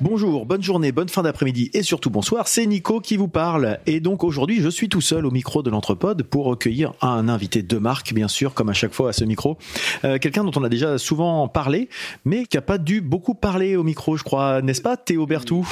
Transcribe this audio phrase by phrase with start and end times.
[0.00, 3.78] Bonjour, bonne journée, bonne fin d'après-midi et surtout bonsoir, c'est Nico qui vous parle.
[3.86, 7.62] Et donc aujourd'hui, je suis tout seul au micro de l'Entrepode pour recueillir un invité
[7.62, 9.58] de marque, bien sûr, comme à chaque fois à ce micro.
[10.04, 11.88] Euh, Quelqu'un dont on a déjà souvent parlé,
[12.24, 15.66] mais qui a pas dû beaucoup parler au micro, je crois, n'est-ce pas, Théo Bertou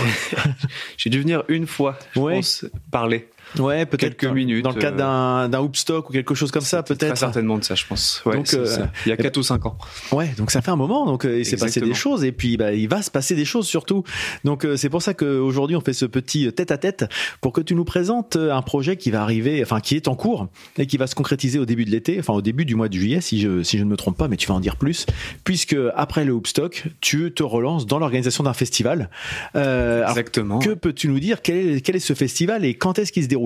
[0.97, 2.35] J'ai dû venir une fois, je Ouais.
[2.37, 3.29] pense, parler.
[3.59, 6.63] Ouais, peut-être Quelques minutes, Dans le cadre euh, d'un d'un hoopstock ou quelque chose comme
[6.63, 7.17] ça, peut-être.
[7.17, 8.23] certainement de ça, je pense.
[8.25, 8.67] Ouais, Donc, euh.
[9.07, 9.77] Il y a eh ben- 4 ou 5 ans.
[10.13, 12.57] Ouais, donc ça fait un moment, donc euh, il s'est passé des choses et puis
[12.57, 14.05] bah, il va se passer des choses surtout.
[14.45, 17.07] Donc c'est pour ça qu'aujourd'hui on fait ce petit tête à tête
[17.41, 20.49] pour que tu nous présentes un projet qui va arriver, enfin qui est en cours
[20.79, 22.95] et qui va se concrétiser au début de l'été, enfin au début du mois de
[22.95, 25.07] juillet si je si je ne me trompe pas, mais tu vas en dire plus,
[25.45, 29.11] puisque après le Hoopstock, tu te relances dans l'organisation d'un festival.
[29.57, 30.59] Euh, alors, Exactement.
[30.59, 31.43] que peux-tu nous dire?
[31.43, 33.40] Quel est, quel est ce festival et quand est-ce qu'il se déroule?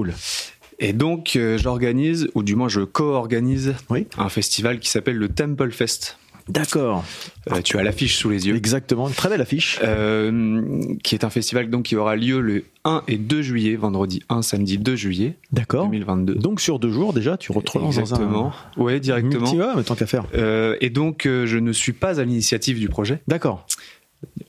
[0.80, 4.06] Et donc, euh, j'organise, ou du moins je co-organise, Oui.
[4.18, 6.18] un festival qui s'appelle le Temple Fest.
[6.46, 7.04] D'accord,
[7.50, 8.54] Euh, tu as l'affiche sous les yeux.
[8.54, 9.80] exactement, une très belle affiche.
[9.82, 14.20] Euh, qui est un festival donc qui aura lieu le 1 et 2 juillet, vendredi
[14.28, 15.84] 1, samedi 2 juillet D'accord.
[15.86, 16.34] 2022.
[16.34, 18.52] Donc sur deux jours déjà, tu te relances dans un Exactement.
[18.76, 19.40] Ouais, directement.
[19.50, 20.24] multi- ouais, mais tant qu'à faire.
[20.34, 23.20] Euh, et donc, je ne suis pas à l'initiative du projet.
[23.26, 23.66] D'accord.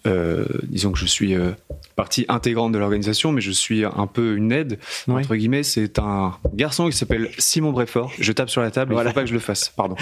[0.05, 1.51] Euh, disons que je suis euh,
[1.95, 5.63] partie intégrante de l'organisation, mais je suis un peu une aide, entre guillemets.
[5.63, 8.11] C'est un garçon qui s'appelle Simon Bréfort.
[8.19, 9.09] Je tape sur la table, Voilà.
[9.09, 9.95] il faut pas que je le fasse, pardon.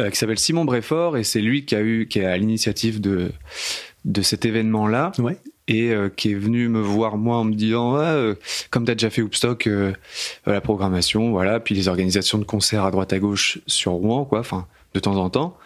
[0.00, 3.00] Euh, qui s'appelle Simon Bréfort, et c'est lui qui a eu, qui est à l'initiative
[3.00, 3.32] de,
[4.04, 5.36] de cet événement-là, Ouais.
[5.68, 8.34] et euh, qui est venu me voir, moi, en me disant, ouais, euh,
[8.70, 9.92] comme tu as déjà fait Hoopstock, euh,
[10.46, 14.40] la programmation, voilà, puis les organisations de concerts à droite à gauche sur Rouen, quoi,
[14.40, 15.56] enfin, de temps en temps.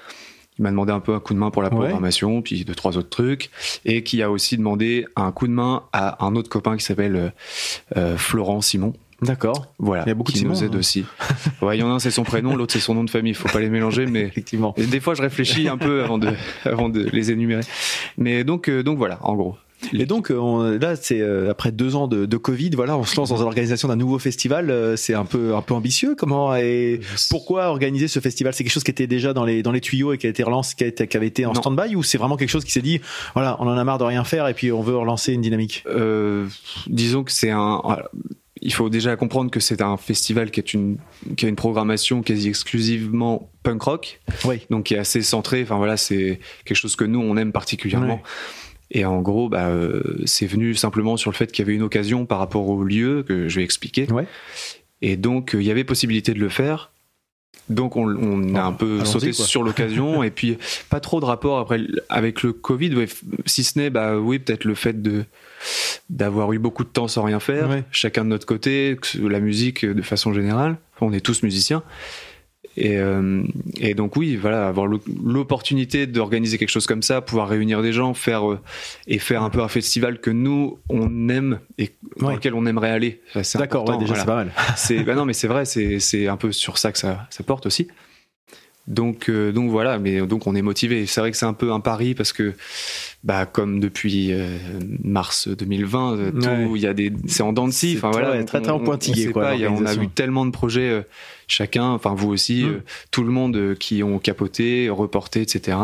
[0.59, 1.77] Il m'a demandé un peu un coup de main pour la Ouais.
[1.77, 3.50] programmation, puis deux, trois autres trucs,
[3.87, 7.16] et qui a aussi demandé un coup de main à un autre copain qui s'appelle
[7.16, 7.31] euh,
[7.97, 8.93] euh, Florent Simon.
[9.22, 9.66] D'accord.
[9.78, 10.78] Voilà, Il y a beaucoup de qui Simon, nous aide hein.
[10.78, 11.05] aussi.
[11.61, 13.33] Ouais, il y en a un, c'est son prénom, l'autre, c'est son nom de famille.
[13.33, 14.75] Il faut pas les mélanger, mais Effectivement.
[14.78, 16.31] et des fois, je réfléchis un peu avant de,
[16.65, 17.61] avant de les énumérer.
[18.19, 19.56] Mais donc, euh, donc voilà, en gros.
[19.93, 23.05] Et donc euh, on- là, c'est euh, après deux ans de, de Covid, voilà, on
[23.05, 24.71] se lance dans l'organisation d'un nouveau festival.
[24.71, 26.15] euh, c'est un peu un peu ambitieux.
[26.17, 28.53] Comment et pourquoi organiser ce festival?
[28.55, 30.43] C'est quelque chose qui était déjà dans les dans les tuyaux et qui a été
[30.43, 32.73] relancé, qui, a été, qui avait été en stand-by, ou c'est vraiment quelque chose qui
[32.73, 33.01] s'est dit,
[33.35, 35.85] voilà, on en a marre de rien faire et puis on veut relancer une dynamique?
[35.87, 36.47] Euh,
[36.87, 37.81] disons que c'est un.
[37.85, 38.11] voilà.
[38.62, 40.99] Il faut déjà comprendre que c'est un festival qui, est une,
[41.39, 44.61] qui a une programmation quasi exclusivement punk rock, Oui.
[44.69, 45.62] donc qui est assez centré.
[45.62, 48.17] Enfin voilà, c'est quelque chose que nous on aime particulièrement.
[48.17, 48.23] Ouais.
[48.91, 51.83] Et en gros, bah, euh, c'est venu simplement sur le fait qu'il y avait une
[51.83, 54.11] occasion par rapport au lieu que je vais expliquer.
[54.11, 54.27] Ouais.
[55.03, 56.91] Et donc, euh, il y avait possibilité de le faire.
[57.69, 59.45] Donc, on, on a un peu sauté quoi.
[59.45, 60.23] sur l'occasion.
[60.25, 60.59] et puis,
[60.89, 62.95] pas trop de rapport après avec le Covid.
[62.97, 63.06] ouais,
[63.47, 65.25] si ce n'est, bah oui, peut-être le fait de
[66.09, 67.84] d'avoir eu beaucoup de temps sans rien faire, Ouais.
[67.93, 70.79] chacun de notre côté, la musique euh, de façon générale.
[71.00, 71.83] On est tous musiciens.
[72.76, 73.42] Et, euh,
[73.81, 77.92] et donc oui, voilà, avoir l'o- l'opportunité d'organiser quelque chose comme ça, pouvoir réunir des
[77.92, 78.60] gens, faire euh,
[79.08, 82.34] et faire un peu un festival que nous on aime et dans Ouais.
[82.34, 83.20] lequel on aimerait aller.
[83.56, 83.88] D'accord.
[83.88, 84.50] Ouais, déjà voilà.
[84.76, 85.04] c'est pas mal.
[85.06, 87.66] Bah non, mais c'est vrai, c'est c'est un peu sur ça que ça, ça porte
[87.66, 87.88] aussi.
[88.91, 91.06] Donc euh, donc voilà, mais donc on est motivé.
[91.06, 92.53] C'est vrai que c'est un peu un pari parce que
[93.25, 94.59] bah comme depuis euh,
[95.05, 97.95] mars 2020, euh, tout il y a des c'est en dents de scie.
[97.97, 100.00] Enfin voilà, très- très, en pointillé, on quoi, pas, a- on a l'organisation.
[100.03, 101.06] vu tellement de projets
[101.47, 102.81] chacun, enfin vous aussi, Mm.
[103.12, 105.77] tout le monde qui ont capoté, reporté, etc.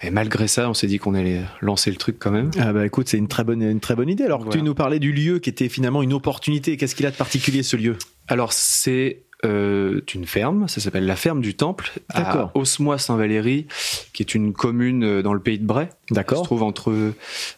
[0.00, 2.50] Et malgré ça, on s'est dit qu'on allait lancer le truc quand même.
[2.60, 4.24] Ah bah écoute, c'est une très bonne une très bonne idée.
[4.24, 6.76] Alors tu nous parlais du lieu qui était finalement une opportunité.
[6.76, 7.96] Qu'est-ce qu'il a de particulier ce lieu?
[8.28, 12.50] Alors c'est euh, une ferme, ça s'appelle la ferme du Temple, D'accord.
[12.54, 13.66] à Osmois-Saint-Valéry,
[14.12, 16.42] qui est une commune euh, dans le pays de Bray, qui se D'accord.
[16.42, 17.12] trouve entre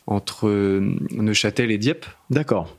[0.07, 2.05] entre euh, Neuchâtel et Dieppe.
[2.29, 2.77] D'accord.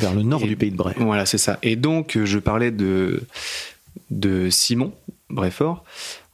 [0.00, 0.94] Vers le nord Et- du pays de Bray.
[0.98, 1.58] Voilà, c'est ça.
[1.62, 3.22] Et donc euh, je parlais de
[4.10, 4.92] de Simon
[5.30, 5.84] Bréfort.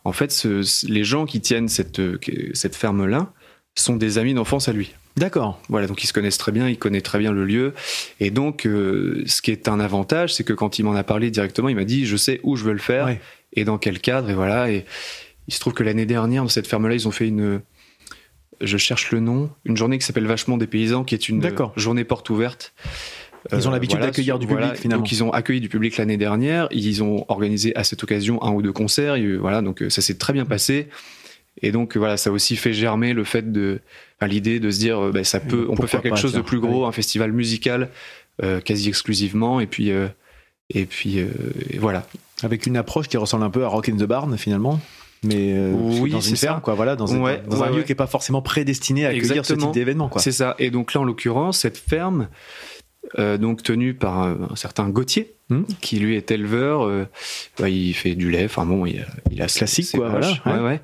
[0.04, 2.00] En fait, ce- les gens qui tiennent cette
[2.54, 3.32] cette ferme là
[3.76, 4.94] sont des amis d'enfance à lui.
[5.16, 5.61] D'accord.
[5.69, 7.72] Voilà, donc ils se connaissent très bien, il connaît très bien le lieu.
[8.19, 11.31] Et donc, euh, ce qui est un avantage, c'est que quand il m'en a parlé
[11.31, 13.20] directement, il m'a dit, je sais où je veux le faire Ouais.
[13.52, 14.28] et dans quel cadre.
[14.31, 14.70] Et voilà.
[14.70, 14.84] Et
[15.46, 17.61] il se trouve que l'année dernière, dans cette ferme-là, ils ont fait une,
[18.61, 21.43] je cherche le nom, une journée qui s'appelle Vachement des paysans, qui est une
[21.76, 22.72] journée porte ouverte.
[23.52, 25.02] Ils ont Euh, l'habitude d'accueillir du public, finalement.
[25.02, 26.67] Donc ils ont accueilli du public l'année dernière.
[26.70, 29.17] Ils ont organisé à cette occasion un ou deux concerts.
[29.17, 30.88] et, voilà, donc euh, ça s'est très bien passé.
[31.62, 33.80] Et donc voilà, ça a aussi fait germer le fait de,
[34.18, 36.40] enfin, l'idée de se dire, euh, ben, ça peut, on peut faire quelque chose de
[36.40, 37.90] plus gros, un festival musical
[38.42, 39.60] euh, quasi exclusivement.
[39.60, 40.08] Et puis euh,
[40.70, 41.28] et puis euh,
[41.70, 42.06] et voilà.
[42.42, 44.80] Avec une approche qui ressemble un peu à Rock in the Barn finalement.
[45.22, 46.60] Mais Oui, dans une ferme, ça.
[46.60, 47.84] quoi, voilà, dans, un- Ouais, un lieu ouais.
[47.84, 50.20] qui est pas forcément prédestiné à accueillir ce type d'événement, quoi.
[50.20, 50.54] C'est ça.
[50.58, 52.28] Et donc là, en l'occurrence, cette ferme
[53.16, 55.64] donc tenu par un, un certain Gauthier, Hmm.
[55.82, 56.86] qui lui est éleveur.
[56.86, 57.04] euh,
[57.58, 58.46] bah, il fait du lait.
[58.46, 60.80] Enfin bon, il, a- il a Classique, quoi, voilà, Ouais, ouais.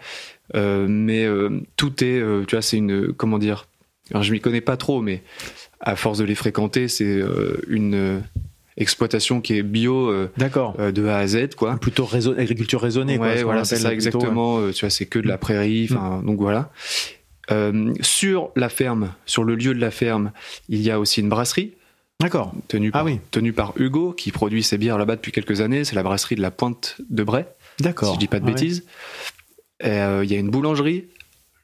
[0.55, 3.67] Mais euh, tout est, euh, tu vois, c'est une, comment dire.
[4.11, 5.23] Alors je m'y connais pas trop, mais
[5.81, 8.19] à force de les fréquenter, c'est euh, une euh,
[8.77, 10.75] exploitation qui est bio euh, D'accord.
[10.81, 11.77] euh, de A à Z, quoi.
[11.77, 13.17] Plutôt raison- agriculture raisonnée.
[13.19, 13.95] quoi, Ouais, voilà, c'est ça plutôt, Mm.
[13.95, 14.59] exactement.
[14.59, 15.87] Euh, Tu vois, c'est que de la prairie.
[15.91, 16.71] Enfin, donc voilà.
[17.51, 20.33] Euh, sur la ferme, sur le lieu de la ferme,
[20.69, 21.73] il y a aussi une brasserie.
[22.21, 22.53] D'accord.
[22.69, 23.19] tenue Ah oui.
[23.31, 25.85] tenue par Hugo, qui produit ses bières là-bas depuis quelques années.
[25.85, 27.47] C'est la brasserie de la Pointe de Bray,
[27.81, 28.09] D'accord.
[28.11, 28.85] si je dis pas de Ah bêtises.
[28.87, 28.91] Euh,
[29.83, 31.07] Il y a une boulangerie,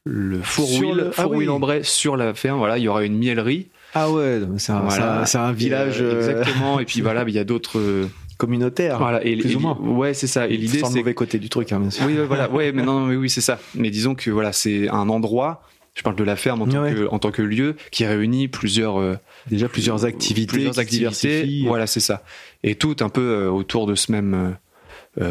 [0.04, 1.54] le four Sur wheel, le- ah four wheel oui.
[1.54, 2.58] en Bray sur la ferme.
[2.58, 3.68] Voilà, il y aura une miellerie.
[3.94, 6.78] Ah ouais, c'est un, c'est un- c'est un Et, village euh, euh, exactement.
[6.80, 7.78] Et puis voilà, il y a d'autres.
[7.78, 8.06] euh,
[8.38, 8.98] communautaire.
[8.98, 9.24] voilà.
[9.24, 9.78] Et, plus et- ou moins.
[9.80, 10.46] Ouais, c'est ça.
[10.46, 12.04] Et l'idée, Sans le c'est mauvais côté du truc, hein, bien sûr.
[12.06, 12.50] Oui, voilà.
[12.50, 13.58] Ouais, mais non, mais oui, c'est ça.
[13.74, 15.62] Mais disons que voilà, c'est un endroit.
[15.94, 16.92] Je parle de la ferme en tant, Ouais.
[16.92, 19.14] que, en tant que lieu qui réunit plusieurs euh,
[19.48, 20.46] Déjà plusieurs activités.
[20.52, 21.64] plusieurs activités.
[21.66, 22.22] Voilà, c'est ça.
[22.62, 24.52] Et tout un peu euh, autour de ce même euh, euh,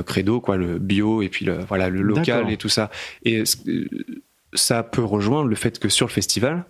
[0.06, 2.90] credo, quoi, le bio et puis le voilà le local et tout ça.
[3.24, 3.44] Et euh,
[4.54, 6.66] ça peut rejoindre le fait que sur le festival,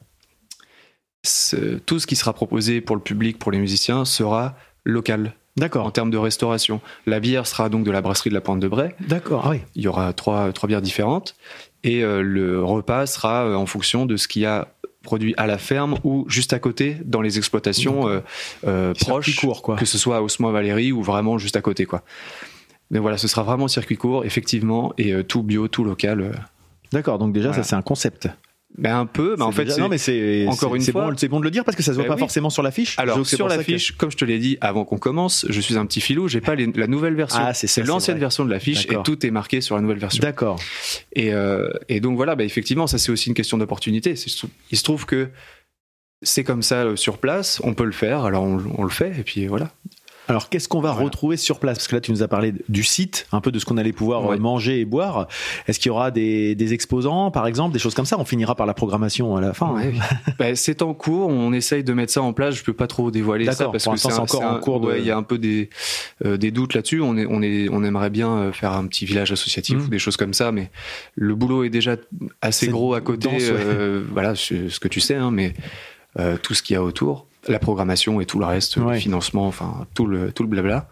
[1.85, 5.93] tout ce qui sera proposé pour le public, pour les musiciens, sera local en D'accord.
[5.93, 6.81] termes de restauration.
[7.05, 8.93] La bière sera donc de la brasserie de la Pointe de Bray.
[8.99, 9.43] D'accord.
[9.45, 9.61] Ah oui.
[9.75, 11.35] Il y aura trois, trois bières différentes.
[11.83, 14.67] Et euh, le repas sera euh, en fonction de ce qu'il y a
[15.01, 18.19] produit à la ferme ou juste à côté dans les exploitations euh,
[18.67, 19.77] euh, proches, court, quoi.
[19.77, 21.85] que ce soit à Osmoy-Valéry ou vraiment juste à côté.
[21.85, 22.03] quoi.
[22.95, 26.21] Mais voilà, ce sera vraiment circuit court, effectivement, et euh, tout bio, tout local.
[26.21, 26.31] euh.
[26.93, 27.19] D'accord.
[27.19, 27.61] Donc déjà, Voilà.
[27.61, 28.29] ça c'est un concept.
[28.77, 31.17] Mais un peu, mais en fait, déjà- c'est- non mais c'est encore une fois- bon,
[31.17, 32.19] c'est bon de le dire parce que ça se voit Ben pas oui.
[32.21, 32.97] forcément sur l'affiche.
[32.97, 35.77] Alors sur ça que- l'affiche, comme je te l'ai dit avant qu'on commence, je suis
[35.77, 37.39] un petit filou, j'ai pas les- la nouvelle version.
[37.41, 40.21] Ah, c'est l'ancienne version de l'affiche et tout est marqué sur la nouvelle version.
[40.21, 40.57] D'accord.
[41.13, 44.13] Et, euh, et donc voilà, bah, effectivement, ça c'est aussi une question d'opportunité.
[44.71, 45.29] Il se trouve que
[46.21, 49.23] c'est comme ça sur place, on peut le faire, alors on, on le fait, et
[49.23, 49.69] puis voilà.
[50.27, 51.05] Alors, qu'est-ce qu'on va Voilà.
[51.05, 51.77] retrouver sur place?
[51.77, 53.93] Parce que là, tu nous as parlé du site, un peu de ce qu'on allait
[53.93, 54.37] pouvoir Ouais.
[54.37, 55.27] manger et boire.
[55.67, 58.17] Est-ce qu'il y aura des, des exposants, par exemple, des choses comme ça?
[58.19, 59.73] On finira par la programmation à la fin.
[59.73, 59.93] Ouais.
[60.39, 62.55] Bah, c'est en cours, on essaye de mettre ça en place.
[62.55, 64.79] Je peux pas trop dévoiler ça parce que c'est un- encore c'est en un- cours
[64.81, 65.69] de- ouais, Il y a un peu des,
[66.25, 67.01] euh, des doutes là-dessus.
[67.01, 69.81] On, est, on, est, on aimerait bien euh, faire un petit village associatif Mm.
[69.85, 70.71] ou des choses comme ça, mais
[71.15, 71.95] le boulot est déjà
[72.41, 73.29] assez gros à côté.
[73.29, 75.53] dense, euh, voilà, ce ce que tu sais, hein, mais
[76.19, 78.93] euh, tout ce qu'il y a autour, la programmation et tout le reste, Ouais.
[78.95, 80.89] le financement, enfin tout le, tout le blabla.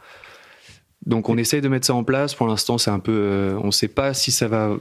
[1.06, 2.34] Donc on essaye de mettre ça en place.
[2.36, 4.78] Pour l'instant, c'est un peu, euh, on sait pas si ça va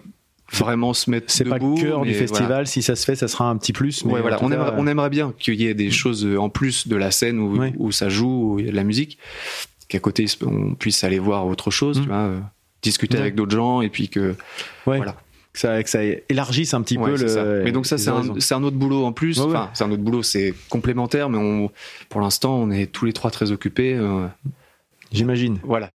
[0.52, 2.46] vraiment se mettre C'est pas le cœur du festival.
[2.46, 2.64] voilà.
[2.66, 4.04] Si ça se fait, ça sera un petit plus.
[4.04, 4.36] Mais Ouais, voilà.
[4.42, 6.94] On, cas, aimerait, on aimerait bien qu'il y ait des choses euh, en plus de
[6.96, 7.72] la scène où, Ouais.
[7.78, 9.18] où ça joue, où il y a de la musique,
[9.88, 12.02] qu'à côté on puisse aller voir autre chose, Mm.
[12.02, 12.38] tu vois, euh,
[12.82, 13.20] discuter Ouais.
[13.22, 14.34] avec d'autres gens et puis que
[14.84, 15.16] voilà.
[15.52, 17.28] Que ça, que ça élargisse un petit Ouais, peu le.
[17.28, 17.44] ça.
[17.44, 19.38] Mais donc ça c'est un, un autre boulot en plus.
[19.38, 19.50] Ouais, ouais.
[19.50, 21.70] Enfin, c'est un autre boulot, c'est complémentaire, mais on,
[22.08, 23.94] pour l'instant on est tous les trois très occupés.
[23.94, 24.26] euh,
[25.12, 25.58] J'imagine.
[25.62, 25.90] voilà.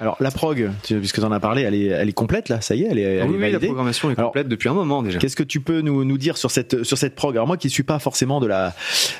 [0.00, 2.60] Alors la prog, puisque tu en as parlé, elle est, elle est complète là.
[2.62, 4.68] Ça y est, elle est, elle oui, est oui, la programmation est Alors, complète depuis
[4.70, 5.18] un moment déjà.
[5.18, 7.36] Qu'est-ce que tu peux nous, nous dire sur cette, sur cette prog?
[7.36, 8.74] Alors moi qui suis pas forcément de la,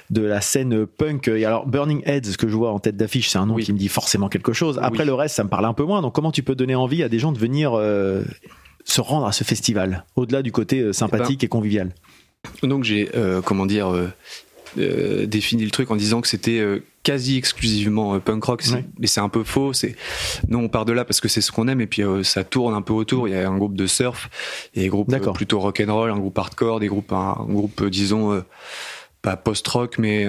[0.08, 3.28] de la scène punk, et alors Burning Heads, ce que je vois en tête d'affiche,
[3.28, 3.64] c'est un nom Oui.
[3.64, 4.78] qui me dit forcément quelque chose.
[4.82, 5.06] Après Oui.
[5.06, 6.00] le reste, ça me parle un peu moins.
[6.00, 8.22] Donc comment tu peux donner envie à des gens de venir euh,
[8.84, 11.90] se rendre à ce festival, au-delà du côté euh, sympathique et convivial?
[12.62, 14.08] Donc j'ai, euh, comment dire, euh,
[14.78, 18.84] euh, défini le truc en disant que c'était euh, quasi exclusivement euh, punk rock, Ouais.
[18.98, 19.72] mais c'est un peu faux.
[19.72, 19.96] C'est
[20.48, 22.44] nous on part de là parce que c'est ce qu'on aime et puis euh, ça
[22.44, 23.28] tourne un peu autour.
[23.28, 24.30] Il y a un groupe de surf,
[24.74, 27.36] il y a des groupes plutôt rock and roll, un groupe hardcore, des groupes, un,
[27.40, 28.42] un groupe disons
[29.22, 30.28] pas post-rock mais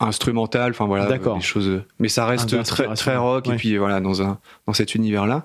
[0.00, 0.70] instrumental.
[0.72, 1.82] Enfin voilà, des choses.
[1.98, 3.54] Mais ça reste très très rock ouais.
[3.54, 5.44] et puis voilà dans un dans cet univers là.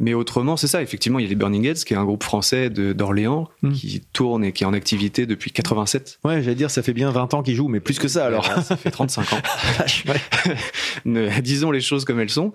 [0.00, 2.24] Mais autrement, c'est ça, effectivement, il y a les Burning Heads, qui est un groupe
[2.24, 3.72] français d'Orléans, Mm.
[3.72, 6.18] qui tourne et qui est en activité depuis 87.
[6.24, 8.46] Ouais, j'allais dire, ça fait bien 20 ans qu'ils jouent, mais plus que ça alors.
[8.62, 9.36] Ça fait 35 ans.
[11.04, 12.52] Ne- Disons les choses comme elles sont.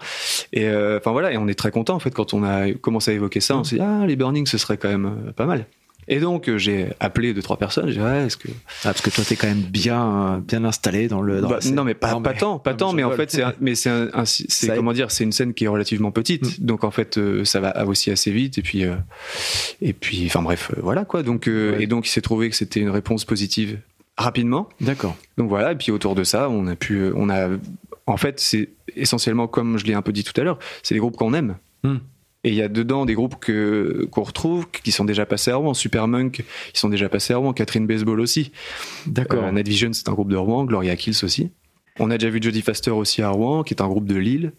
[0.53, 3.11] Et euh, enfin voilà, et on est très content en fait quand on a commencé
[3.11, 3.55] à évoquer ça.
[3.57, 5.65] On s'est dit ah les Burning ce serait quand même euh, pas mal.
[6.07, 7.87] Et donc euh, j'ai appelé deux trois personnes.
[7.87, 11.07] J'ai dit ouais est-ce que Ah, parce que toi, t'es quand même bien, bien installé
[11.07, 11.41] dans le.
[11.41, 13.73] Dans Bah, non mais pas, pas tant, pas non, tant, mais en fait c'est mais
[13.75, 13.89] c'est
[14.75, 16.63] comment dire c'est une scène qui est relativement petite.
[16.63, 18.95] Donc en fait euh, ça va aussi assez vite et puis euh,
[19.81, 21.23] et puis enfin bref euh, voilà quoi.
[21.23, 21.83] Donc Ouais.
[21.83, 23.79] et donc il s'est trouvé que c'était une réponse positive
[24.17, 24.69] rapidement.
[24.81, 25.15] D'accord.
[25.37, 27.49] Donc voilà, et puis autour de ça, on a pu, on a,
[28.07, 30.99] en fait, c'est essentiellement comme je l'ai un peu dit tout à l'heure, c'est des
[30.99, 31.57] groupes qu'on aime.
[31.83, 31.97] Hmm.
[32.45, 35.55] Et il y a dedans des groupes que qu'on retrouve, qui sont déjà passés à
[35.55, 38.51] Rouen, Supermonk, qui sont déjà passés à Rouen, Catherine Baseball aussi.
[39.07, 39.45] D'accord.
[39.45, 41.49] Euh, Night Vision, c'est un groupe de Rouen, Gloria Kills aussi.
[41.99, 44.53] On a déjà vu Jodie Faster aussi à Rouen, qui est un groupe de Lille.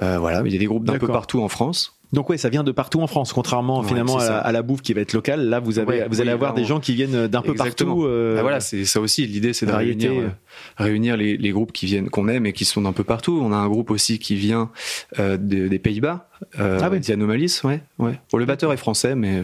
[0.00, 1.97] Euh, voilà, il y a des groupes d'un peu partout en France.
[2.12, 4.38] Donc ouais, ça vient de partout en France, contrairement Ouais, finalement à la, ça.
[4.38, 5.48] à la bouffe qui va être locale.
[5.48, 8.04] Là, vous avez, Ouais, vous allez oui, avoir des gens qui viennent d'un peu partout.
[8.04, 9.26] euh, Bah voilà, c'est ça aussi.
[9.26, 12.54] L'idée, c'est de variété, réunir, euh, réunir les, les groupes qui viennent, qu'on aime et
[12.54, 13.38] qui sont d'un peu partout.
[13.42, 14.70] On a un groupe aussi qui vient
[15.18, 17.00] euh, de- des Pays-Bas, euh, Ah oui.
[17.02, 18.18] The Anomalies, ouais, ouais.
[18.32, 19.42] Bon, le batteur est français, mais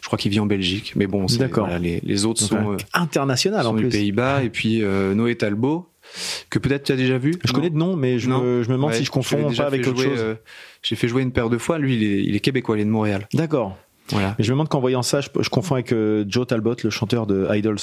[0.00, 0.94] je crois qu'il vit en Belgique.
[0.96, 1.66] Mais bon, c'est- D'accord.
[1.66, 3.90] voilà, les, les autres donc, sont, euh, euh, international en sont des plus.
[3.90, 4.42] Pays-Bas.
[4.42, 5.86] Et puis euh, Noé Talbot,
[6.50, 7.34] que peut-être tu as déjà vu.
[7.44, 8.40] Je Non connais de nom, mais je, Non.
[8.42, 10.18] me, je me demande Ouais, si je confonds pas avec autre jouer, chose.
[10.20, 10.34] euh,
[10.82, 11.78] J'ai fait jouer une paire de fois.
[11.78, 13.28] Lui, il est, il est québécois, il est de Montréal.
[13.34, 13.76] D'accord.
[14.08, 14.34] Voilà.
[14.38, 16.90] Mais je me demande qu'en voyant ça, je, je confonds avec euh, Joe Talbot, le
[16.90, 17.76] chanteur de Idols.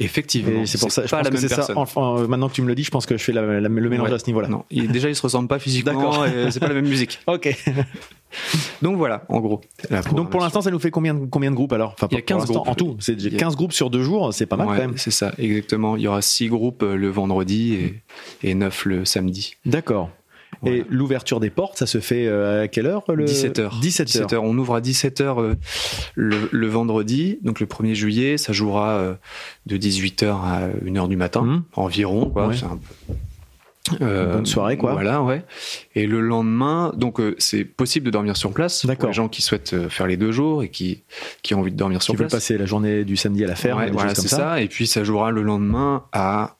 [0.00, 0.64] Effectivement.
[0.66, 1.56] C'est pour ça, je pas pense la que même c'est ça.
[1.56, 1.76] personne.
[1.78, 3.68] Enfin, euh, maintenant que tu me le dis, je pense que je fais la- la-
[3.68, 4.14] le mélange Ouais.
[4.14, 4.48] à ce niveau-là.
[4.48, 5.92] Non, il- déjà, ils se ressemblent pas physiquement.
[5.92, 6.26] D'accord.
[6.26, 7.18] et C'est pas la même musique.
[7.26, 7.48] Ok.
[8.82, 9.60] Donc voilà, en gros.
[10.14, 11.92] Donc pour l'instant, ça nous fait combien de, combien de groupes alors?
[11.94, 12.68] Enfin, Il y a pour 15 l'instant, groupes.
[12.68, 14.68] En tout, c'est déjà Il y a- 15 groupes sur deux jours, c'est pas mal
[14.68, 14.98] Ouais, quand même.
[14.98, 15.96] C'est ça, exactement.
[15.96, 18.02] Il y aura six groupes euh, le vendredi et,
[18.42, 19.54] et neuf le samedi.
[19.64, 20.10] D'accord.
[20.66, 23.24] Et l'ouverture des portes, ça se fait euh, à quelle heure le...
[23.26, 23.80] 17h.
[23.80, 24.36] 17h.
[24.38, 25.54] On ouvre à 17h
[26.14, 28.38] le, le vendredi, donc le 1er juillet.
[28.38, 29.14] Ça jouera euh,
[29.66, 31.62] de 18h à 1h du matin, Mhm.
[31.74, 32.30] environ.
[32.30, 32.48] Quoi.
[32.48, 32.56] Ouais.
[32.56, 33.14] C'est un peu-
[34.02, 34.92] Euh, bonne soirée, quoi.
[34.92, 35.42] Voilà, ouais.
[35.94, 39.40] Et le lendemain, donc euh, c'est possible de dormir sur place pour les gens qui
[39.40, 41.04] souhaitent euh, faire les deux jours et qui,
[41.42, 42.42] qui ont envie de dormir sur Qui veulent place.
[42.42, 44.60] passer la journée du samedi à la ferme, Ouais, voilà, c'est ça.
[44.60, 46.57] Et puis ça jouera le lendemain à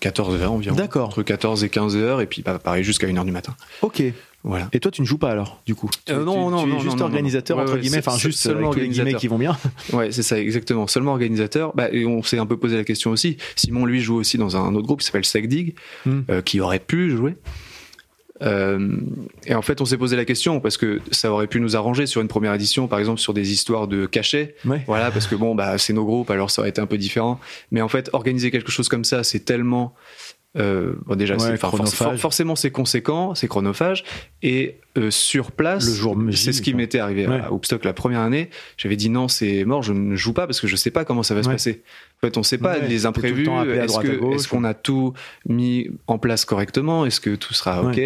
[0.00, 0.76] 14h environ.
[0.76, 1.08] D'accord.
[1.08, 3.54] Entre 14 et 15h, et puis bah, pareil jusqu'à 1h du matin.
[3.82, 4.02] Ok.
[4.44, 4.68] Voilà.
[4.72, 5.90] Et toi, tu ne joues pas alors, du coup?
[6.06, 7.64] Tu- Euh, non, tu, non, tu es non, juste non, organisateur, non.
[7.64, 9.20] entre Ouais, guillemets, enfin juste seulement avec tous les guillemets organisateur.
[9.20, 9.58] qui vont bien.
[9.92, 10.86] Ouais, c'est ça, exactement.
[10.86, 11.72] Seulement organisateur.
[11.74, 13.36] Bah, et on s'est un peu posé la question aussi.
[13.56, 15.74] Simon, lui, joue aussi dans un autre groupe qui s'appelle Sagdig,
[16.06, 16.20] Hmm.
[16.30, 17.34] euh, qui aurait pu jouer.
[18.42, 18.96] Euh,
[19.46, 22.06] et en fait, on s'est posé la question parce que ça aurait pu nous arranger
[22.06, 24.54] sur une première édition, par exemple sur des histoires de cachets.
[24.64, 24.82] Ouais.
[24.86, 27.40] Voilà, parce que bon, bah, c'est nos groupes, alors ça aurait été un peu différent.
[27.70, 29.94] Mais en fait, organiser quelque chose comme ça, c'est tellement.
[30.56, 34.02] Euh, bon, déjà, Ouais, c'est, for- forcément, c'est conséquent, c'est chronophage.
[34.42, 37.40] Et euh, sur place, Le jour J, c'est ce qui m'était arrivé Ouais.
[37.40, 38.48] à Hoopstock la première année.
[38.76, 41.22] J'avais dit non, c'est mort, je ne joue pas parce que je sais pas comment
[41.22, 41.82] ça va se passer.
[42.22, 43.46] En fait, on sait pas les le imprévus.
[43.48, 45.12] Est-ce que, qu'on a tout
[45.46, 47.04] mis en place correctement?
[47.06, 48.00] Est-ce que tout sera ok?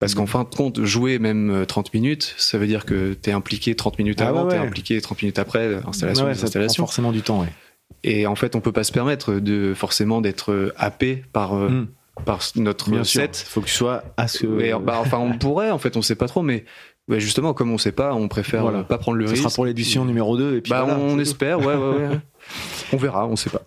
[0.00, 3.32] Parce qu'en fin de compte, jouer même euh, 30 minutes, ça veut dire que t'es
[3.32, 4.64] impliqué 30 minutes Ah avant, t'es ouais.
[4.64, 7.48] impliqué 30 minutes après, euh, installation, Ouais, ça prend forcément du temps, ouais.
[8.04, 11.68] Et en fait, on peut pas se permettre de forcément d'être euh, happé par, euh,
[11.68, 11.86] Hmm.
[12.24, 13.22] par notre Bien sûr.
[13.22, 13.36] set.
[13.36, 14.46] Faut que tu sois à ce.
[14.46, 16.64] Mais, bah, enfin, on pourrait, en fait, on sait pas trop, mais
[17.10, 18.78] justement, comme on sait pas, on préfère Voilà.
[18.80, 19.42] euh, pas prendre le Ce risque.
[19.44, 22.18] sera pour l'édition numéro 2 et puis Bah, voilà, on espère, ouais, ouais, ouais.
[22.92, 23.62] on verra, on sait pas.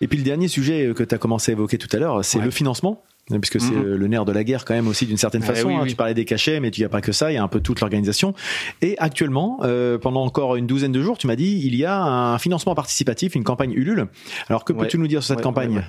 [0.00, 2.38] Et puis le dernier sujet que tu as commencé à évoquer tout à l'heure, c'est
[2.38, 2.44] Ouais.
[2.44, 3.02] le financement.
[3.28, 3.94] Puisque c'est Mhm.
[3.96, 5.66] le nerf de la guerre quand même aussi d'une certaine Ah, façon.
[5.66, 5.80] oui, hein.
[5.82, 5.88] oui.
[5.90, 7.48] Tu parlais des cachets, mais il n'y a pas que ça, il y a un
[7.48, 8.34] peu toute l'organisation.
[8.82, 12.00] Et actuellement, euh, pendant encore une douzaine de jours, tu m'as dit, il y a
[12.00, 14.06] un financement participatif, une campagne Ulule.
[14.48, 14.80] Alors que Ouais.
[14.84, 15.84] peux-tu nous dire sur cette Ouais, campagne ouais.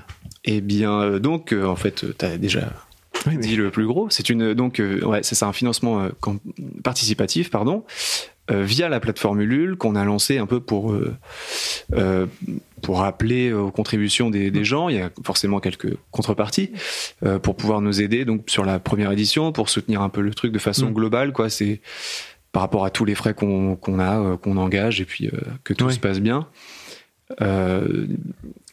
[0.46, 2.74] Eh bien, euh, donc, euh, en fait, tu as déjà
[3.28, 4.10] Oui, dit le plus gros.
[4.10, 6.08] C'est une donc ouais, c'est ça un financement
[6.84, 7.84] participatif, pardon,
[8.50, 10.96] via la plateforme Ulule qu'on a lancé un peu pour
[12.82, 14.54] pour appeler aux contributions des, Mm.
[14.54, 14.90] des gens.
[14.90, 16.72] Il y a forcément quelques contreparties
[17.26, 18.24] euh, pour pouvoir nous aider.
[18.26, 20.94] Donc sur la première édition, pour soutenir un peu le truc de façon Mm.
[20.94, 21.50] globale, quoi.
[21.50, 21.82] C'est
[22.52, 25.74] par rapport à tous les frais qu'on a, euh, qu'on engage, et puis euh, que
[25.74, 25.94] tout Oui.
[25.94, 26.48] se passe bien.
[27.42, 28.08] Euh,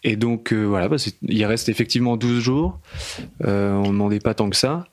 [0.05, 2.79] et donc euh, voilà, bah, il reste effectivement 12 jours.
[3.45, 4.85] Euh, on ne demandait pas tant que ça.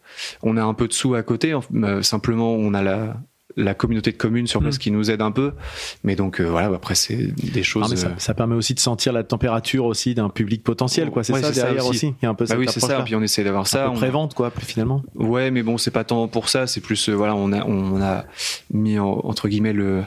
[0.41, 1.53] On a un peu de sous à côté.
[1.53, 3.17] euh, simplement, on a la,
[3.57, 4.79] la communauté de communes sur place Mm.
[4.79, 5.53] qui nous aide un peu.
[6.03, 7.17] Mais donc euh, voilà, après c'est
[7.51, 7.83] des choses.
[7.85, 11.09] Ah, mais ça, euh, ça permet aussi de sentir la température aussi d'un public potentiel,
[11.11, 11.23] quoi.
[11.23, 12.07] C'est Ouais, ça derrière aussi.
[12.07, 12.15] aussi.
[12.21, 12.85] Il y a un peu bah cette oui, c'est ça.
[12.87, 13.05] approche-là.
[13.05, 13.89] Puis on essaie d'avoir ça.
[13.89, 15.03] On- pré-vente, quoi, plus finalement.
[15.15, 16.67] Ouais, mais bon, c'est pas tant pour ça.
[16.67, 18.25] C'est plus euh, voilà, on a on a
[18.73, 20.03] mis en- entre guillemets le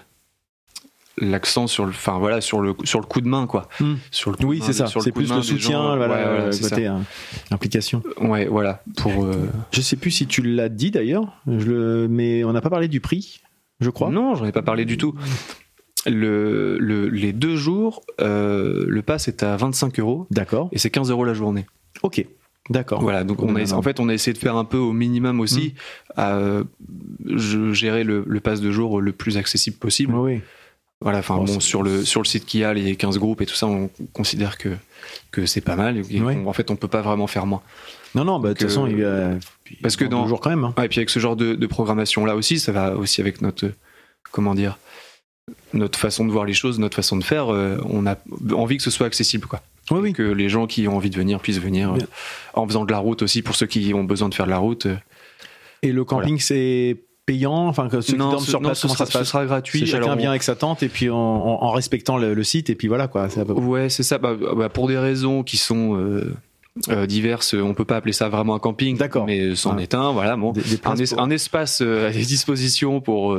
[1.18, 3.94] l'accent sur le enfin voilà sur le sur le coup de main quoi Mm.
[4.11, 4.87] sur le Oui, c'est ça.
[4.87, 6.90] C'est plus le soutien, voilà, Ouais, voilà, euh, côté
[7.50, 8.02] implication.
[8.21, 12.09] ouais voilà pour euh, Je sais plus si tu l'as dit d'ailleurs, le...
[12.09, 13.40] mais on n'a pas parlé du prix,
[13.80, 14.11] je crois.
[14.11, 15.14] Non, j'en ai pas parlé du tout.
[16.06, 20.68] Le, le- les deux jours, euh, le pass est à 25 euros D'accord.
[20.73, 21.64] et c'est 15 euros la journée.
[22.02, 22.25] Ok.
[22.71, 23.00] D'accord.
[23.02, 25.40] Voilà, donc on a, en fait, on a essayé de faire un peu au minimum
[25.40, 25.75] aussi,
[26.16, 26.64] à euh,
[27.26, 30.14] je- gérer le, le pass de jour le plus accessible possible.
[30.14, 30.40] Oui.
[31.04, 33.46] Voilà, enfin Bon, sur le sur le site qu'il y a, les 15 groupes et
[33.46, 34.70] tout ça, on considère que
[35.30, 36.02] que c'est pas mal.
[36.11, 36.34] Et Ouais.
[36.34, 37.62] qu'on- en fait, on peut pas vraiment faire moins.
[38.16, 39.78] Non, non, bah, de toute façon, euh, il y a...
[39.82, 40.64] parce que dans- toujours quand même.
[40.64, 40.75] hein.
[40.82, 43.70] Et puis avec ce genre de, de programmation là aussi, ça va aussi avec notre
[44.32, 44.78] comment dire
[45.75, 47.52] notre façon de voir les choses, notre façon de faire.
[47.52, 48.16] euh, on a
[48.54, 49.61] envie que ce soit accessible, quoi.
[49.90, 50.12] Oui, oui.
[50.14, 51.99] Que les gens qui ont envie de venir puissent venir euh,
[52.54, 54.56] en faisant de la route aussi pour ceux qui ont besoin de faire de la
[54.58, 54.87] route.
[54.87, 54.96] euh.
[55.82, 56.96] Et le camping, c'est
[57.26, 59.12] payant Enfin, que ceux qui Non, dorment ce, sur non, place, ce comment sera, ça
[59.12, 59.87] se ce sera gratuit.
[59.87, 62.71] Chacun Alors, vient avec sa tente et puis en, en- en respectant le, le site
[62.71, 63.28] et puis voilà quoi.
[63.28, 64.19] C'est à peu- Ouais, c'est ça.
[64.19, 66.35] Bah, bah, pour des raisons qui sont euh,
[66.88, 68.97] euh, diverses, on peut pas appeler ça vraiment un camping.
[68.99, 69.26] D'accord.
[69.26, 69.85] Mais c'en Ouais.
[69.85, 70.12] est un.
[70.12, 70.37] Voilà.
[70.37, 73.38] Bon, Des- des un, es- espace euh, à disposition pour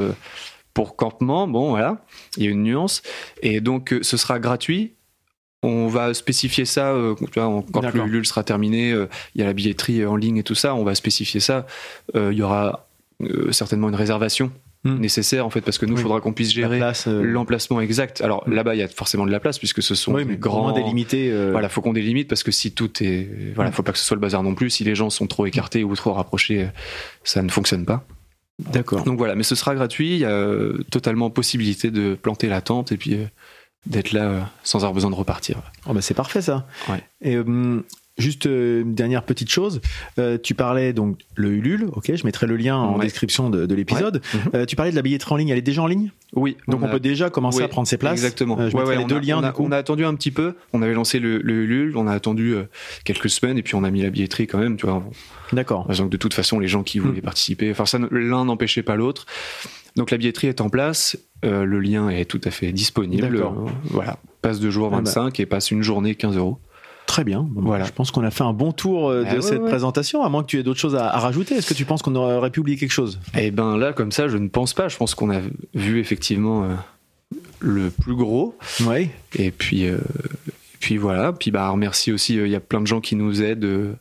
[0.73, 1.47] pour campement.
[1.47, 2.03] Bon, voilà.
[2.37, 3.01] Il y a une nuance.
[3.41, 4.93] Et donc, ce sera gratuit.
[5.63, 7.15] On va spécifier ça euh,
[7.73, 8.91] quand le LUL sera terminé.
[8.91, 10.75] euh, Il y a la billetterie en ligne et tout ça.
[10.75, 11.65] On va spécifier ça.
[12.15, 12.87] Euh, Il y aura
[13.21, 14.51] euh, certainement une réservation
[14.83, 14.99] Hmm.
[14.99, 16.03] nécessaire en fait parce que nous, il Oui.
[16.03, 18.21] faudra qu'on puisse gérer euh, l'emplacement exact.
[18.21, 20.69] Alors là-bas, il y a forcément de la place puisque ce sont oui, mais grands
[20.69, 21.31] grand délimité.
[21.31, 24.05] euh, voilà, faut qu'on délimite parce que si tout est, voilà, faut pas que ce
[24.05, 24.69] soit le bazar non plus.
[24.69, 26.67] Si les gens sont trop écartés ou trop rapprochés,
[27.23, 28.05] ça ne fonctionne pas.
[28.59, 29.03] D'accord.
[29.05, 30.11] Donc voilà, mais ce sera gratuit.
[30.17, 30.55] Il y a
[30.91, 33.17] totalement possibilité de planter la tente et puis
[33.87, 35.63] d'être là sans avoir besoin de repartir.
[35.89, 36.67] Oh, bah, c'est parfait ça.
[36.89, 37.03] Ouais.
[37.21, 37.81] Et hum,
[38.17, 39.81] juste euh, une dernière petite chose,
[40.19, 43.05] Euh, tu parlais donc le Ulule, ok, je mettrai le lien en Ouais.
[43.05, 44.21] description de, de l'épisode.
[44.33, 44.39] Mhm.
[44.55, 46.81] Euh, tu parlais de la billetterie en ligne, elle est déjà en ligne, Oui, donc
[46.81, 48.13] on, a- peut déjà commencer oui, à prendre ses places.
[48.13, 48.57] Exactement.
[48.59, 50.55] Euh, je Ouais, les on deux a- liens on a, on attendu un petit peu.
[50.73, 52.55] On avait lancé le, le Ulule, on a attendu
[53.03, 54.77] quelques semaines et puis on a mis la billetterie quand même.
[54.77, 55.03] Tu vois,
[55.53, 55.87] D'accord.
[55.97, 57.23] Donc de toute façon, les gens qui voulaient Mm.
[57.23, 59.25] participer, enfin ça, l'un n'empêchait pas l'autre.
[59.97, 63.29] Donc la billetterie est en place, le lien est tout à fait disponible.
[63.29, 63.69] D'accord.
[63.85, 65.03] Voilà, passe deux jours Ah bah.
[65.03, 66.59] 25 et passe une journée 15 euros.
[67.15, 67.47] Très bien.
[67.55, 67.85] Voilà.
[67.85, 69.69] Je pense qu'on a fait un bon tour euh, de Ah ouais, cette ouais.
[69.69, 71.55] présentation, à moins que tu aies d'autres choses à, à rajouter.
[71.55, 73.21] Est-ce que tu penses qu'on aurait pu oublier quelque chose?
[73.37, 74.89] Et ben là, comme ça, je ne pense pas.
[74.89, 75.39] Je pense qu'on a
[75.73, 76.73] vu effectivement euh,
[77.61, 78.57] le plus gros.
[78.85, 79.11] Oui.
[79.37, 81.31] Et puis, euh, et puis voilà.
[81.31, 82.37] Puis bah remercie aussi.
[82.37, 83.95] euh, Il y a plein de gens qui nous aident.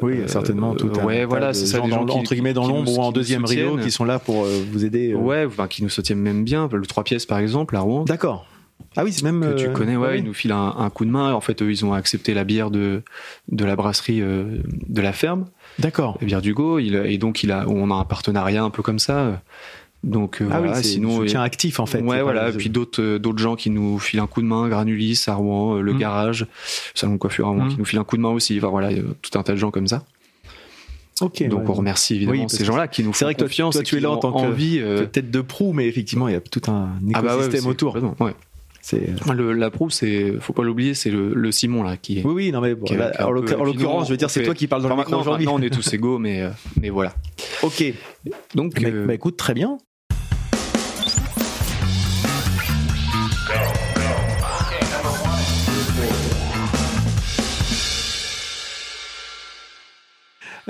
[0.00, 0.76] Oui, certainement.
[0.76, 2.66] Tout un ouais, voilà, de c'est ça, gens des gens dans- qui- entre guillemets dans
[2.68, 5.14] l'ombre ou en deuxième rideau qui sont là pour vous aider.
[5.14, 6.68] Ouais, enfin qui nous soutiennent même bien.
[6.72, 8.04] Le 3 pièces par exemple, à Rouen.
[8.04, 8.46] D'accord.
[8.96, 9.40] Ah oui, c'est même.
[9.40, 11.32] que tu euh, connais, ouais, ils nous filent un, un coup de main.
[11.32, 13.02] En fait, eux, ils ont accepté la bière de,
[13.48, 15.46] de la brasserie euh, de la ferme,
[15.78, 16.18] D'accord.
[16.20, 16.78] la bière d'Hugo.
[16.80, 19.40] Et donc, il a, on a un partenariat un peu comme ça.
[20.02, 22.00] Donc, euh, Ah voilà, oui, sinon, soutien et- actif en fait.
[22.00, 22.48] ouais, voilà.
[22.48, 25.78] Et puis d'autres, d'autres gens qui nous filent un coup de main, Granulis, à Rouen,
[25.80, 25.98] le Mm.
[25.98, 26.46] garage,
[26.94, 27.68] salon de coiffure à Rouen, Mm.
[27.68, 28.56] qui nous filent un coup de main aussi.
[28.58, 28.88] Enfin, voilà,
[29.22, 30.04] tout un tas de gens comme ça.
[31.20, 31.46] Ok.
[31.48, 31.66] donc, ouais.
[31.68, 33.74] on remercie évidemment Oui, ces gens-là qui nous c'est font vrai que toi, confiance.
[33.74, 34.78] toi, tu es là en tant que- envie.
[34.80, 37.70] euh, Tête de proue, mais effectivement, il y a tout un ah bah ouais, écosystème
[37.70, 37.94] autour.
[38.20, 38.34] ouais.
[38.82, 39.08] C'est.
[39.34, 42.24] Le, la proue, c'est, faut pas l'oublier, c'est le, le Simon là qui est.
[42.26, 43.30] Oui, oui, non mais bon, Qui est- là, qui est un en
[43.64, 45.46] l'occurrence, je veux dire, c'est toi qui parles dans Enfin, le micro aujourd'hui.
[45.46, 47.14] maintenant, on est tous égaux, mais, euh, mais voilà.
[47.62, 47.84] Ok.
[48.54, 49.78] Donc, Bah, euh, bah, écoute, très bien.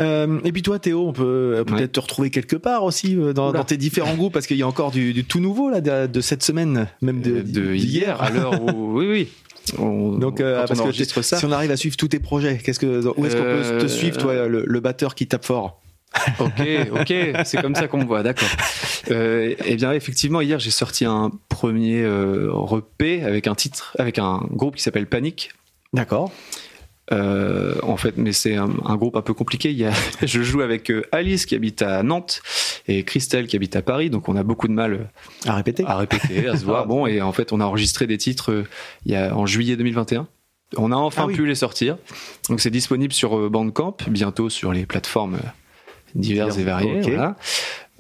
[0.01, 1.89] Euh, et puis toi, Théo, on peut euh, peut-être Ouais.
[1.89, 4.91] te retrouver quelque part aussi euh, dans, tes différents groupes parce qu'il y a encore
[4.91, 8.63] du, du tout nouveau là de, de cette semaine, même de, de hier, à l'heure
[8.63, 8.91] où.
[8.99, 9.29] Oui, oui.
[9.79, 11.37] On, Donc, euh, quand parce on que enregistre ça.
[11.37, 12.87] si on arrive à suivre tous tes projets, qu'est-ce que
[13.17, 15.81] où est-ce qu'on peut te suivre, toi, le, le batteur qui tape fort?
[16.41, 16.61] Ok,
[17.01, 18.49] ok, c'est comme ça qu'on me voit, d'accord.
[19.13, 22.51] Euh, eh bien, effectivement, hier, j'ai sorti un premier euh,
[22.99, 25.53] EP avec un titre, avec un groupe qui s'appelle Panic.
[25.93, 26.33] D'accord.
[27.13, 29.71] Euh, en fait, mais c'est un, un groupe un peu compliqué.
[29.71, 29.93] Il y a,
[30.23, 32.41] je joue avec euh, Alice qui habite à Nantes
[32.87, 35.85] et Christelle qui habite à Paris, donc on a beaucoup de mal euh, À répéter.
[35.87, 36.87] à répéter, à se voir.
[36.87, 38.65] Bon, et en fait, on a enregistré des titres
[39.07, 40.29] il y a, en juillet 2021.
[40.77, 41.35] On a enfin Ah oui.
[41.35, 41.99] pu les sortir.
[42.49, 45.39] Donc c'est disponible sur Bandcamp, bientôt sur les plateformes
[46.15, 47.01] diverses et variées.
[47.01, 47.37] Voilà.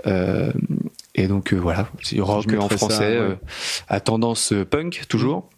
[0.06, 0.52] Euh,
[1.14, 3.36] et donc euh, voilà, c'est rock en ça, français, ouais.
[3.88, 5.50] à tendance punk toujours.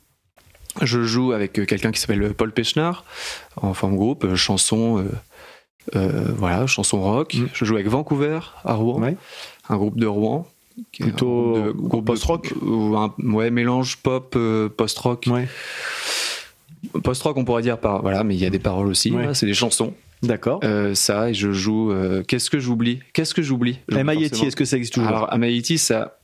[0.81, 3.05] Je joue avec euh, quelqu'un qui s'appelle Paul Pechnard,
[3.57, 5.11] en forme groupe, euh, chanson, euh,
[5.97, 7.35] euh, voilà, chanson rock.
[7.35, 7.47] Mm.
[7.53, 9.17] Je joue avec Vancouver à Rouen, Ouais.
[9.69, 10.47] un groupe de Rouen.
[10.93, 15.47] qui est un Plutôt groupe groupe post-rock ou un ouais mélange pop euh, post-rock Ouais.
[17.03, 19.19] Post-rock on pourrait dire par voilà mais il y a des paroles aussi Ouais.
[19.19, 20.61] voilà, c'est des chansons D'accord.
[20.63, 23.01] Euh, ça et je joue euh, qu'est-ce que j'oublie?
[23.13, 23.81] Qu'est-ce que j'oublie?
[23.91, 24.47] MIT, forcément.
[24.47, 25.09] est-ce que ça existe toujours?
[25.09, 26.17] Alors Amaiti ça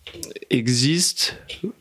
[0.51, 1.37] existe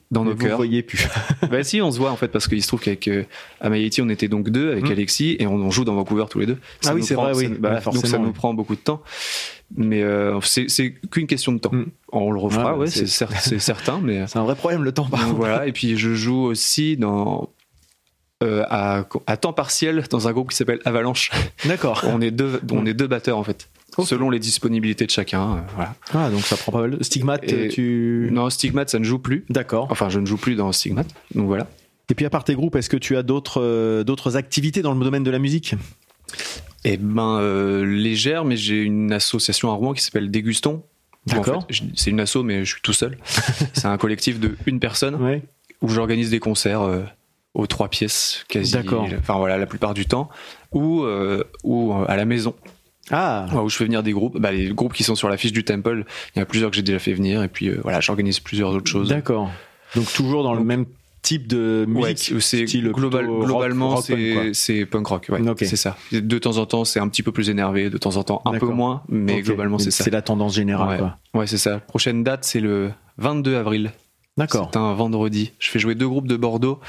[0.10, 1.08] dans Mais nos Vous cœurs voyez plus.
[1.52, 3.24] bah si on se voit en fait parce qu'il se trouve qu'avec euh,
[3.62, 4.92] Amaiti on était donc deux avec Mm.
[4.94, 7.40] Alexis et on, on joue dans Vancouver tous les deux Ah oui, c'est vrai, ça
[7.40, 7.50] oui.
[7.60, 9.02] bah, Ouais, donc ça nous prend beaucoup de temps
[9.76, 11.86] mais euh, c'est qu'une question de temps Mm.
[12.14, 14.56] on le refera Ouais, bah, ouais, c'est- c'est cer- c'est certain mais C'est un vrai
[14.56, 15.06] problème le temps.
[15.06, 17.50] par donc voilà, et puis je joue aussi dans
[18.44, 21.32] euh, à, à temps partiel dans un groupe qui s'appelle Avalanche.
[21.66, 22.04] D'accord.
[22.08, 24.06] on est deux, on est deux batteurs en fait, Ok.
[24.08, 25.42] selon les disponibilités de chacun.
[25.56, 25.96] euh, voilà.
[26.14, 26.98] Ah, donc ça prend pas mal.
[27.04, 28.30] Stigmate, Et- tu.
[28.32, 29.44] Non, Stigmate, ça ne joue plus.
[29.50, 29.88] D'accord.
[29.90, 31.08] Enfin, je ne joue plus dans Stigmate.
[31.34, 31.68] Donc voilà.
[32.10, 34.94] Et puis à part tes groupes, est-ce que tu as d'autres euh, d'autres activités dans
[34.94, 35.76] le domaine de la musique?
[36.86, 37.42] Et ben
[37.84, 40.84] légère, mais j'ai une association à Rouen qui s'appelle Déguston.
[41.32, 41.66] En D'accord.
[41.70, 43.18] fait, C'est une asso, mais je suis tout seul.
[43.74, 45.42] c'est un collectif de une personne Ouais.
[45.82, 46.82] où j'organise des concerts
[47.58, 48.72] aux trois pièces quasi.
[48.72, 49.06] D'accord.
[49.20, 50.30] Enfin voilà, la plupart du temps,
[50.72, 52.56] ou euh, ou euh, à la maison.
[53.10, 54.38] Ah, où je fais venir des groupes.
[54.38, 56.04] Bah, les groupes qui sont sur la fiche du Temple,
[56.36, 57.42] il y en a plusieurs que j'ai déjà fait venir.
[57.42, 59.10] Et puis euh, voilà, j'organise plusieurs autres choses.
[59.10, 59.50] d'accord.
[59.96, 60.86] Donc toujours dans le même
[61.22, 62.42] type de Ouais, musique.
[62.42, 65.98] c'est style global- globalement c'est c'est punk rock, ouais, c'est ça.
[66.12, 68.58] De temps en temps, c'est un petit peu plus énervé, de temps en temps un
[68.60, 70.04] peu moins, mais globalement c'est ça.
[70.04, 71.02] C'est la tendance générale.
[71.34, 71.40] Ouais.
[71.42, 71.80] Ouais, c'est ça.
[71.80, 73.92] Prochaine date, c'est le 22 avril.
[74.38, 74.70] D'accord.
[74.72, 75.52] C'est un vendredi.
[75.60, 76.80] Je fais jouer deux groupes de Bordeaux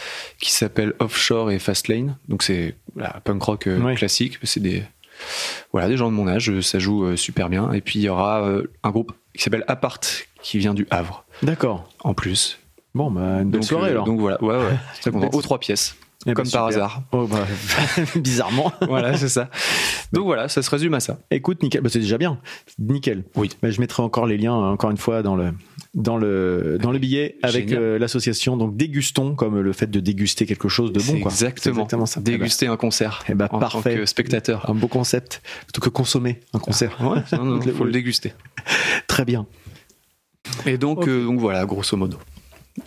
[0.40, 2.16] qui s'appellent Offshore et Fastlane.
[2.28, 3.94] Donc c'est voilà, punk rock euh, Ouais.
[3.94, 4.38] classique.
[4.42, 4.82] C'est des
[5.72, 6.60] voilà des gens de mon âge.
[6.60, 7.72] Ça joue euh, super bien.
[7.72, 10.00] Et puis il y aura euh, un groupe qui s'appelle Apart
[10.42, 11.88] qui vient du Havre D'accord.
[12.04, 12.58] en plus.
[12.94, 14.04] Bon, bah, une belle Donc, soirée alors.
[14.04, 14.76] Donc voilà, ouais, ouais.
[15.00, 15.30] Très content.
[15.32, 15.96] Aux trois pièces,
[16.30, 16.84] Eh ben, comme par super.
[16.84, 17.02] hasard.
[17.12, 17.46] Oh, bah,
[18.16, 18.72] bizarrement.
[18.88, 19.50] voilà, c'est ça.
[20.12, 21.18] Donc voilà, ça se résume à ça.
[21.30, 21.80] Écoute, nickel.
[21.80, 22.38] Bah, c'est déjà bien.
[22.78, 23.24] Nickel.
[23.34, 23.50] Oui.
[23.62, 25.52] Bah, je mettrai encore les liens, encore une fois, dans le,
[25.94, 28.56] dans le, dans le billet avec euh, l'association.
[28.56, 31.30] Donc, dégustons, comme le fait de déguster quelque chose de bon, C'est quoi.
[31.30, 31.74] exactement.
[31.74, 32.20] C'est exactement ça.
[32.20, 33.94] Déguster un concert Eh ben, en parfait.
[33.94, 34.68] tant que spectateur.
[34.68, 35.40] Un beau concept.
[35.64, 36.96] Plutôt que consommer un concert.
[37.00, 38.34] Ouais, non, non, Donc, faut le- déguster.
[39.06, 39.46] Très bien.
[40.66, 42.18] Et donc, euh, donc voilà, grosso modo.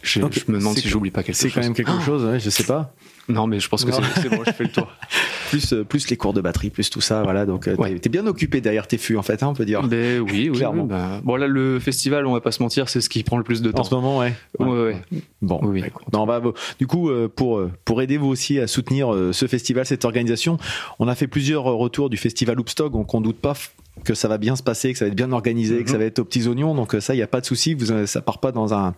[0.03, 1.55] Je, me demande C'est si j'oublie pas quelque C'est chose.
[1.55, 2.93] quand même quelque chose, ouais, je sais pas.
[3.29, 4.87] Non, mais je pense que c'est bon, je fais le tour.
[5.51, 7.45] Plus, euh, plus les cours de batterie, plus tout ça, voilà.
[7.45, 7.99] Donc, euh, Ouais.
[7.99, 9.83] t'es- bien occupé derrière tes fûts, en fait, hein, on peut dire.
[9.83, 10.83] Ben oui, oui, Clairement.
[10.83, 13.37] oui, ben, bon là, le festival, on va pas se mentir, c'est ce qui prend
[13.37, 13.83] le plus de En temps.
[13.83, 14.33] ce moment, ouais.
[14.59, 14.95] Ouais, ouais.
[15.41, 16.41] Bon, Oui, bah, non, on va-
[16.79, 20.57] du coup, euh, pour pour aider vous aussi à soutenir ce festival, cette organisation,
[20.99, 23.53] on a fait plusieurs retours du festival Hoopstock, donc on doute pas
[24.03, 26.05] que ça va bien se passer, que ça va être bien organisé, que ça va
[26.05, 26.73] être aux petits oignons.
[26.73, 28.73] Donc euh, ça, il y a pas de souci, vous euh, ça part pas dans
[28.73, 28.95] un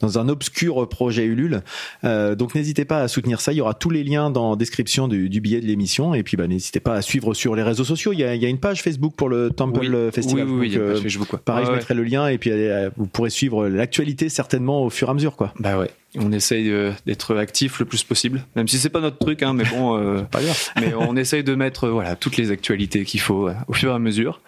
[0.00, 1.62] dans un obscur projet Ulule.
[2.04, 3.52] Euh, donc n'hésitez pas à soutenir ça.
[3.52, 6.14] Il y aura tous les liens dans la description du, du billet de l'émission.
[6.14, 8.12] Et puis bah, n'hésitez pas à suivre sur les réseaux sociaux.
[8.12, 10.44] Il y a, il y a une page Facebook pour le Temple Oui, Festival.
[10.46, 11.38] oui, oui, Donc, euh, Facebook, quoi.
[11.44, 11.76] Pareil, Ah je ouais.
[11.78, 15.14] mettrai le lien et puis allez, vous pourrez suivre l'actualité certainement au fur et à
[15.14, 15.52] mesure, quoi.
[15.58, 19.18] Bah ouais, on essaye euh, d'être actif le plus possible, même si c'est pas notre
[19.18, 20.40] truc, hein, mais bon, euh, Pas
[20.80, 23.94] mais on essaye de mettre euh, voilà toutes les actualités qu'il faut au fur et
[23.94, 24.40] à mesure.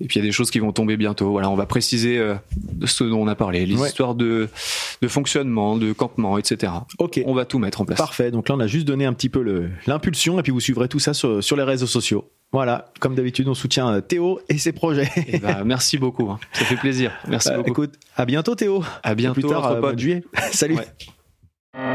[0.00, 1.30] Et puis il y a des choses qui vont tomber bientôt.
[1.30, 2.34] Voilà, on va préciser euh,
[2.84, 3.88] ce dont on a parlé, les Ouais.
[3.88, 4.48] histoires de
[5.02, 6.72] de fonctionnement, de campement, etc.
[6.98, 7.20] Ok.
[7.26, 7.98] On va tout mettre en place.
[7.98, 8.30] Parfait.
[8.30, 10.88] Donc là, on a juste donné un petit peu le- l'impulsion et puis vous suivrez
[10.88, 12.30] tout ça sur, sur les réseaux sociaux.
[12.52, 12.90] Voilà.
[13.00, 15.10] Comme d'habitude, on soutient euh, Théo et ses projets.
[15.26, 16.38] Et bah, merci beaucoup, hein.
[16.52, 17.12] ça fait plaisir.
[17.28, 17.70] Merci Euh, beaucoup.
[17.70, 18.82] écoute, à bientôt Théo.
[19.02, 20.22] à bientôt, Plus tard, euh, mois de juillet.
[20.52, 20.76] Salut.
[20.76, 21.94] Ouais.